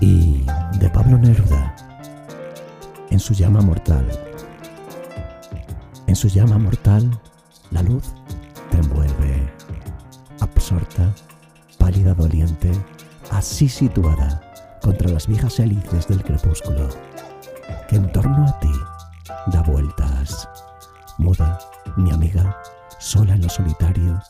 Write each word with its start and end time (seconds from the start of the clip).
y 0.00 0.44
de 0.78 0.90
Pablo 0.90 1.18
Neruda, 1.18 1.74
en 3.10 3.18
su 3.18 3.34
llama 3.34 3.60
mortal. 3.60 4.06
En 6.06 6.16
su 6.16 6.28
llama 6.28 6.58
mortal, 6.58 7.10
la 7.70 7.82
luz 7.82 8.04
te 8.70 8.78
envuelve, 8.78 9.52
absorta, 10.40 11.14
pálida, 11.78 12.14
doliente, 12.14 12.70
así 13.30 13.68
situada 13.68 14.40
contra 14.82 15.08
las 15.08 15.26
viejas 15.26 15.58
hélices 15.58 16.06
del 16.08 16.22
crepúsculo, 16.22 16.88
que 17.88 17.96
en 17.96 18.10
torno 18.12 18.46
a 18.46 18.60
ti 18.60 18.72
da 19.48 19.62
vueltas, 19.62 20.48
muda, 21.18 21.58
mi 21.96 22.12
amiga, 22.12 22.56
sola 22.98 23.34
en 23.34 23.42
lo 23.42 23.48
solitario 23.48 24.20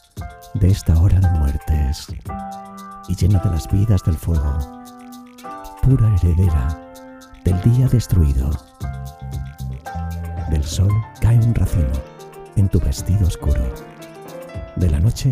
de 0.54 0.68
esta 0.68 0.98
hora 0.98 1.20
de 1.20 1.28
muertes 1.38 2.06
y 3.08 3.14
llena 3.14 3.38
de 3.40 3.50
las 3.50 3.70
vidas 3.70 4.02
del 4.04 4.16
fuego, 4.16 4.58
pura 5.86 6.12
heredera 6.16 6.76
del 7.44 7.60
día 7.62 7.86
destruido. 7.86 8.50
Del 10.50 10.64
sol 10.64 10.90
cae 11.20 11.38
un 11.38 11.54
racimo 11.54 11.92
en 12.56 12.68
tu 12.68 12.80
vestido 12.80 13.28
oscuro. 13.28 13.72
De 14.74 14.90
la 14.90 14.98
noche, 14.98 15.30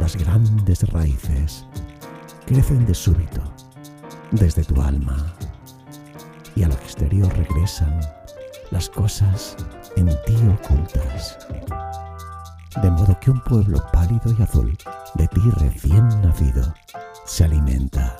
las 0.00 0.16
grandes 0.16 0.82
raíces 0.90 1.64
crecen 2.44 2.84
de 2.86 2.92
súbito 2.92 3.40
desde 4.32 4.64
tu 4.64 4.82
alma 4.82 5.32
y 6.56 6.64
a 6.64 6.68
lo 6.68 6.74
exterior 6.74 7.32
regresan 7.32 8.00
las 8.72 8.88
cosas 8.88 9.56
en 9.94 10.08
ti 10.26 10.36
ocultas. 10.60 11.38
De 12.82 12.90
modo 12.90 13.16
que 13.20 13.30
un 13.30 13.40
pueblo 13.44 13.80
pálido 13.92 14.34
y 14.36 14.42
azul 14.42 14.76
de 15.14 15.28
ti 15.28 15.40
recién 15.58 16.08
nacido 16.20 16.74
se 17.26 17.44
alimenta. 17.44 18.16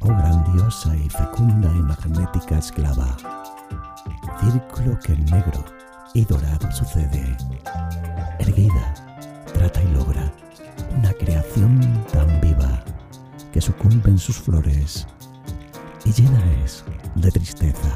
Oh 0.00 0.08
grandiosa 0.08 0.94
y 0.94 1.08
fecunda 1.10 1.68
y 1.72 1.82
magnética 1.82 2.58
esclava, 2.58 3.16
círculo 4.40 4.98
que 5.00 5.12
en 5.12 5.24
negro 5.24 5.64
y 6.14 6.24
dorado 6.24 6.70
sucede, 6.70 7.36
erguida, 8.38 8.94
trata 9.52 9.82
y 9.82 9.88
logra 9.88 10.32
una 10.96 11.12
creación 11.14 12.04
tan 12.12 12.40
viva 12.40 12.80
que 13.52 13.60
sucumbe 13.60 14.10
en 14.10 14.18
sus 14.18 14.36
flores 14.36 15.06
y 16.04 16.12
llena 16.12 16.40
es 16.64 16.84
de 17.16 17.30
tristeza. 17.32 17.90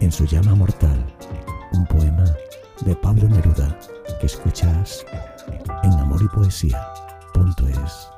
En 0.00 0.10
su 0.10 0.24
llama 0.24 0.54
mortal, 0.54 1.04
un 1.72 1.86
poema 1.86 2.24
de 2.84 2.96
Pablo 2.96 3.28
Neruda 3.28 3.78
que 4.20 4.26
escuchas 4.26 5.04
en 5.82 5.92
amor 5.92 6.22
y 6.22 6.28
poesía.es. 6.28 8.13